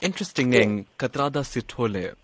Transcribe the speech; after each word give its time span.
Interesting 0.00 0.50
name, 0.50 0.86
Kathrada 0.98 1.42
Sithole. 1.42 2.14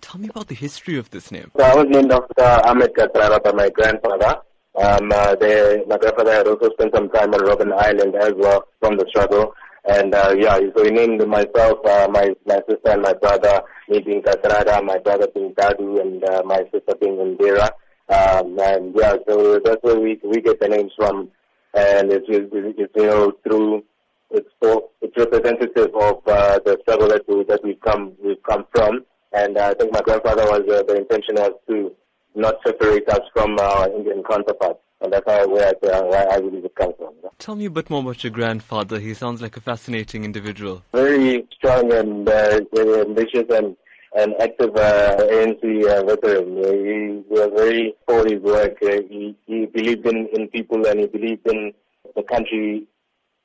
Tell 0.00 0.20
me 0.20 0.28
about 0.28 0.48
the 0.48 0.54
history 0.54 0.98
of 0.98 1.10
this 1.10 1.32
name. 1.32 1.50
So 1.56 1.64
I 1.64 1.74
was 1.74 1.86
named 1.88 2.12
after 2.12 2.68
Ahmed 2.68 2.94
Kathrada 2.94 3.42
by 3.42 3.52
my 3.52 3.70
grandfather. 3.70 4.36
Um, 4.76 5.10
uh, 5.12 5.34
they, 5.36 5.82
my 5.88 5.98
grandfather 5.98 6.32
had 6.32 6.46
also 6.46 6.70
spent 6.70 6.94
some 6.94 7.08
time 7.10 7.34
on 7.34 7.40
Robben 7.40 7.72
Island 7.72 8.14
as 8.16 8.32
well 8.36 8.64
from 8.80 8.96
the 8.96 9.06
struggle. 9.08 9.52
And 9.86 10.14
uh, 10.14 10.34
yeah, 10.38 10.58
so 10.76 10.84
he 10.84 10.90
named 10.90 11.26
myself, 11.26 11.78
uh, 11.84 12.08
my 12.10 12.30
my 12.46 12.60
sister 12.68 12.90
and 12.90 13.02
my 13.02 13.12
brother, 13.14 13.60
me 13.88 14.00
being 14.00 14.22
Kathrada, 14.22 14.82
my 14.84 14.98
brother 14.98 15.28
being 15.34 15.52
Dadoo, 15.54 16.00
and 16.00 16.24
uh, 16.24 16.42
my 16.44 16.62
sister 16.72 16.94
being 17.00 17.16
Indira. 17.16 17.70
Um, 18.08 18.58
and 18.60 18.94
yeah, 18.96 19.16
so 19.28 19.58
that's 19.64 19.82
where 19.82 19.98
we 19.98 20.20
we 20.22 20.40
get 20.40 20.60
the 20.60 20.68
names 20.68 20.92
from. 20.96 21.30
And 21.74 22.12
it's, 22.12 22.26
it's, 22.28 22.48
it's 22.52 22.92
you 22.94 23.06
know 23.06 23.32
through 23.42 23.84
it's 24.30 24.48
for, 24.60 24.84
it's 25.00 25.16
representative 25.16 25.94
of 25.94 26.22
uh, 26.26 26.58
the 26.64 26.78
struggle 26.82 27.08
that 27.08 27.22
we 27.28 27.44
that 27.44 27.60
we've 27.64 27.80
come 27.80 28.12
we've 28.22 28.42
come 28.42 28.66
from. 28.74 29.04
And 29.32 29.56
uh, 29.58 29.70
I 29.70 29.74
think 29.74 29.92
my 29.92 30.00
grandfather 30.00 30.44
was 30.44 30.62
uh, 30.70 30.82
the 30.84 30.96
intention 30.96 31.34
was 31.36 31.52
to 31.68 31.92
not 32.34 32.56
separate 32.66 33.08
us 33.08 33.20
from 33.32 33.58
our 33.58 33.88
Indian 33.90 34.22
counterparts. 34.28 34.80
And 35.00 35.12
that's 35.12 35.24
how, 35.26 35.48
where, 35.48 35.68
I, 35.68 35.86
uh, 35.86 36.04
where 36.04 36.32
I 36.32 36.40
believe 36.40 36.64
it 36.64 36.74
comes 36.74 36.94
from. 36.98 37.14
Tell 37.38 37.56
me 37.56 37.66
a 37.66 37.70
bit 37.70 37.90
more 37.90 38.00
about 38.00 38.24
your 38.24 38.30
grandfather. 38.30 38.98
He 38.98 39.12
sounds 39.12 39.42
like 39.42 39.56
a 39.56 39.60
fascinating 39.60 40.24
individual. 40.24 40.82
Very 40.92 41.46
strong 41.52 41.92
and 41.92 42.28
uh, 42.28 42.60
very 42.72 43.00
ambitious 43.00 43.44
and 43.50 43.76
an 44.14 44.34
active 44.40 44.74
uh, 44.76 45.16
ANC 45.18 45.62
uh, 45.62 46.04
veteran. 46.06 46.56
He 46.56 47.34
was 47.34 47.50
very 47.54 47.94
for 48.06 48.24
his 48.24 48.40
work. 48.40 48.76
Uh, 48.82 49.02
he, 49.10 49.36
he 49.46 49.66
believed 49.66 50.06
in, 50.06 50.28
in 50.32 50.48
people 50.48 50.86
and 50.86 51.00
he 51.00 51.06
believed 51.06 51.46
in 51.50 51.72
the 52.16 52.22
country 52.22 52.84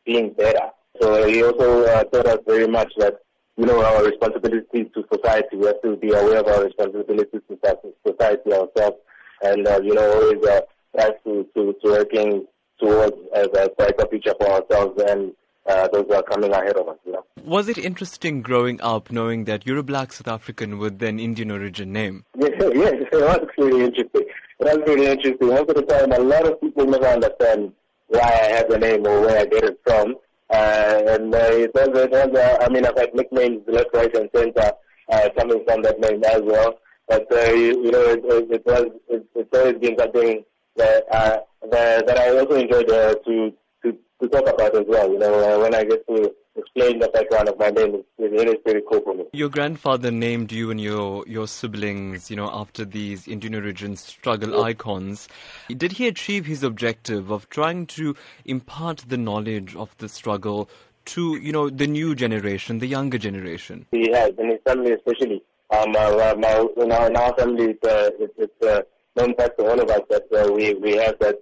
being 0.06 0.32
better. 0.34 0.70
So 1.00 1.28
he 1.28 1.44
also 1.44 1.86
uh, 1.86 2.04
taught 2.06 2.28
us 2.28 2.40
very 2.46 2.68
much 2.68 2.92
that 2.98 3.20
you 3.60 3.66
know, 3.66 3.84
our 3.84 4.06
responsibilities 4.06 4.88
to 4.94 5.04
society. 5.14 5.58
We 5.58 5.66
have 5.68 5.82
to 5.82 5.98
be 5.98 6.12
aware 6.12 6.40
of 6.40 6.48
our 6.48 6.64
responsibilities 6.64 7.42
to 7.50 7.84
society 8.08 8.54
ourselves, 8.54 8.98
and 9.42 9.68
uh, 9.68 9.82
you 9.84 9.94
know, 9.96 10.14
always 10.14 10.42
uh, 10.46 10.62
try 10.96 11.10
to, 11.26 11.46
to, 11.56 11.76
to 11.84 11.92
working 11.92 12.48
towards 12.80 13.18
as 13.36 13.48
a 13.48 13.70
brighter 13.78 14.08
future 14.10 14.34
for 14.40 14.48
ourselves 14.50 15.02
and 15.10 15.34
uh, 15.68 15.90
those 15.90 16.06
who 16.08 16.14
are 16.14 16.24
coming 16.24 16.54
ahead 16.54 16.78
of 16.78 16.88
us. 16.88 16.96
You 17.06 17.12
know? 17.12 17.26
Was 17.44 17.68
it 17.68 17.78
interesting 17.78 18.42
growing 18.42 18.80
up 18.80 19.12
knowing 19.12 19.44
that 19.44 19.66
you're 19.66 19.78
a 19.78 19.84
black 19.84 20.14
South 20.14 20.30
African 20.30 20.78
with 20.78 21.04
an 21.04 21.20
Indian 21.20 21.52
origin 21.52 21.92
name? 21.92 22.24
Yes, 22.38 22.52
yes, 22.60 22.94
it 22.94 23.12
was 23.12 23.46
really 23.58 23.84
interesting. 23.84 24.22
It 24.22 24.66
was 24.66 24.78
really 24.88 25.08
interesting. 25.08 25.48
Most 25.50 25.70
of 25.70 25.76
the 25.76 25.82
time, 25.82 26.14
a 26.14 26.20
lot 26.20 26.48
of 26.48 26.62
people 26.62 26.86
never 26.86 27.08
understand 27.08 27.74
why 28.08 28.22
I 28.22 28.56
have 28.56 28.70
the 28.70 28.78
name 28.78 29.06
or 29.06 29.20
where 29.20 29.38
I 29.38 29.46
get 29.46 29.66
it 29.66 29.80
from. 29.86 30.16
Uh, 30.50 31.02
and 31.08 31.34
uh, 31.34 31.38
it 31.52 31.72
was, 31.74 31.90
it 31.90 32.12
was 32.12 32.40
uh, 32.40 32.58
I 32.62 32.70
mean, 32.70 32.86
I've 32.86 32.98
had 32.98 33.14
nicknames 33.14 33.62
left, 33.68 33.90
right, 33.94 34.14
and 34.16 34.30
center 34.36 34.72
uh, 35.12 35.30
coming 35.38 35.64
from 35.66 35.82
that 35.84 36.00
name 36.00 36.24
as 36.24 36.42
well. 36.44 36.80
But 37.08 37.32
uh, 37.32 37.52
you, 37.52 37.84
you 37.84 37.92
know, 37.92 38.02
it, 38.02 38.22
it, 38.24 38.52
it 38.52 38.66
was 38.66 38.86
it, 39.10 39.26
it's 39.36 39.58
always 39.58 39.78
been 39.78 39.98
something 39.98 40.44
that 40.76 41.04
uh, 41.12 41.38
that, 41.72 42.08
that 42.08 42.18
I 42.18 42.38
also 42.38 42.56
enjoyed 42.56 42.90
uh, 42.90 43.16
to 43.16 43.54
to 43.84 43.98
to 44.22 44.28
talk 44.28 44.48
about 44.50 44.76
as 44.76 44.86
well. 44.88 45.12
You 45.12 45.20
know, 45.20 45.34
uh, 45.34 45.62
when 45.62 45.74
I 45.74 45.84
get 45.84 46.06
to 46.08 46.32
explain 46.56 47.00
the 47.00 47.08
background 47.08 47.48
of 47.48 47.58
my 47.58 47.70
name, 47.70 47.96
it, 47.96 48.06
it 48.18 48.48
is 48.48 48.56
very 48.66 48.82
cool 48.90 49.02
for 49.02 49.16
me. 49.16 49.26
Your 49.34 49.50
grandfather 49.50 50.12
named 50.12 50.52
you 50.52 50.72
and 50.72 50.80
your 50.80 51.24
your 51.28 51.48
siblings, 51.48 52.30
you 52.30 52.36
know, 52.36 52.50
after 52.52 52.86
these 52.86 53.28
Indian 53.28 53.56
origin 53.56 53.96
struggle 53.96 54.64
icons. 54.64 55.28
Did 55.70 55.94
he 55.94 56.08
achieve 56.08 56.46
his 56.46 56.64
objective 56.64 57.32
of 57.32 57.50
trying 57.50 57.86
to 57.88 58.16
impart 58.46 59.06
the 59.08 59.18
knowledge 59.18 59.76
of 59.76 59.96
the 59.98 60.10
struggle 60.10 60.70
to, 61.06 61.38
you 61.38 61.52
know, 61.52 61.70
the 61.70 61.88
new 61.88 62.14
generation, 62.14 62.80
the 62.80 62.88
younger 62.88 63.18
generation? 63.18 63.86
He 63.92 64.12
has, 64.12 64.34
and 64.38 64.52
his 64.52 64.60
family 64.66 64.94
especially. 64.94 65.44
Um, 65.72 65.96
uh, 65.96 66.34
my, 66.36 66.68
in, 66.78 66.92
our, 66.92 67.08
in 67.08 67.16
our 67.16 67.34
family, 67.36 67.72
it's, 67.72 67.88
uh, 67.88 68.10
it's, 68.20 68.34
it's 68.38 68.66
uh, 68.66 68.82
known 69.16 69.36
fact 69.36 69.60
to 69.60 69.70
all 69.70 69.80
of 69.80 69.90
us 69.90 70.02
that 70.10 70.26
uh, 70.34 70.52
we 70.52 70.74
we 70.76 70.96
have 70.96 71.18
that 71.20 71.40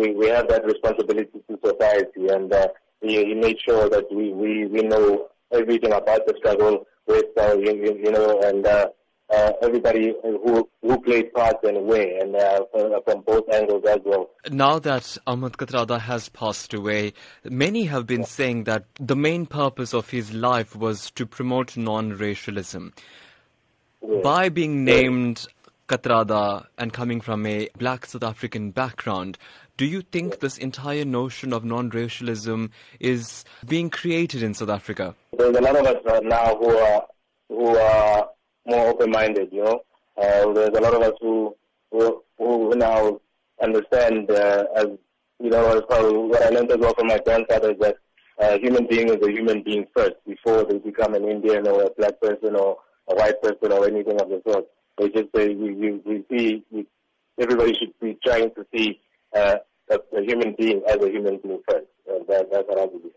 we, 0.00 0.14
we 0.14 0.26
have 0.28 0.48
that 0.48 0.64
responsibility 0.64 1.38
to 1.48 1.58
society, 1.64 2.28
and 2.28 2.52
uh, 2.52 2.68
he, 3.02 3.24
he 3.24 3.34
made 3.34 3.58
sure 3.66 3.88
that 3.88 4.06
we, 4.10 4.32
we, 4.32 4.66
we 4.66 4.82
know 4.82 5.28
everything 5.52 5.92
about 5.92 6.26
the 6.26 6.34
struggle 6.38 6.86
with, 7.06 7.26
uh, 7.38 7.56
you, 7.58 7.98
you 8.02 8.10
know, 8.10 8.40
and 8.40 8.66
uh, 8.66 8.86
uh, 9.32 9.52
everybody 9.62 10.12
who 10.22 10.68
who 10.82 11.00
played 11.02 11.32
parts 11.32 11.60
and 11.62 11.86
where, 11.86 12.18
and 12.20 12.34
uh, 12.34 12.60
from 13.04 13.22
both 13.22 13.44
angles 13.52 13.84
as 13.88 13.98
well. 14.04 14.30
Now 14.50 14.80
that 14.80 15.16
Ahmed 15.26 15.52
Kathrada 15.52 16.00
has 16.00 16.28
passed 16.28 16.74
away, 16.74 17.12
many 17.44 17.84
have 17.84 18.06
been 18.06 18.24
saying 18.24 18.64
that 18.64 18.86
the 18.98 19.14
main 19.14 19.46
purpose 19.46 19.94
of 19.94 20.10
his 20.10 20.32
life 20.32 20.74
was 20.74 21.12
to 21.12 21.26
promote 21.26 21.76
non-racialism. 21.76 22.92
By 24.24 24.48
being 24.48 24.84
named 24.84 25.46
Kathrada 25.90 26.66
and 26.78 26.92
coming 26.92 27.20
from 27.20 27.44
a 27.46 27.68
black 27.76 28.06
South 28.06 28.22
African 28.22 28.70
background, 28.70 29.36
do 29.76 29.84
you 29.84 30.02
think 30.02 30.38
this 30.38 30.56
entire 30.56 31.04
notion 31.04 31.52
of 31.52 31.64
non-racialism 31.64 32.70
is 33.00 33.44
being 33.66 33.90
created 33.90 34.40
in 34.40 34.54
South 34.54 34.68
Africa? 34.68 35.16
There's 35.36 35.56
a 35.56 35.60
lot 35.60 35.74
of 35.74 35.84
us 35.84 36.22
now 36.22 36.54
who 36.54 36.78
are 36.78 37.06
who 37.48 37.76
are 37.76 38.28
more 38.66 38.86
open-minded. 38.90 39.48
You 39.50 39.64
know, 39.64 39.80
uh, 40.16 40.52
there's 40.52 40.78
a 40.78 40.80
lot 40.80 40.94
of 40.94 41.02
us 41.02 41.14
who 41.20 41.56
who, 41.90 42.22
who 42.38 42.72
now 42.76 43.18
understand 43.60 44.30
uh, 44.30 44.66
as 44.76 44.86
you 45.40 45.50
know 45.50 45.76
as 45.76 45.82
what 45.88 46.40
I 46.42 46.50
learned 46.50 46.70
as 46.70 46.78
well 46.78 46.94
from 46.94 47.08
my 47.08 47.18
grandfather 47.18 47.72
is 47.72 47.78
that 47.80 47.96
a 48.38 48.60
human 48.60 48.86
being 48.86 49.08
is 49.08 49.18
a 49.26 49.32
human 49.32 49.64
being 49.64 49.86
first 49.96 50.14
before 50.24 50.62
they 50.66 50.78
become 50.78 51.14
an 51.14 51.28
Indian 51.28 51.66
or 51.66 51.82
a 51.82 51.90
black 51.98 52.20
person 52.20 52.54
or 52.54 52.76
a 53.10 53.16
white 53.16 53.42
person 53.42 53.72
or 53.72 53.88
anything 53.88 54.20
of 54.20 54.28
the 54.28 54.40
sort. 54.46 54.66
They 54.98 55.08
just 55.08 55.28
say 55.34 55.54
we, 55.54 55.72
we, 55.74 55.92
we 56.04 56.24
see 56.30 56.64
we, 56.70 56.86
everybody 57.40 57.74
should 57.74 57.92
be 58.00 58.18
trying 58.24 58.50
to 58.54 58.66
see 58.74 59.00
uh, 59.34 59.56
a, 59.90 59.98
a 60.16 60.22
human 60.22 60.54
being 60.58 60.82
as 60.88 60.96
a 60.96 61.08
human 61.10 61.38
being 61.38 61.60
first. 61.68 61.86
Uh, 62.08 62.18
that, 62.28 62.48
that's 62.50 62.68
what 62.68 62.78
I 62.78 62.86
believe. 62.86 63.12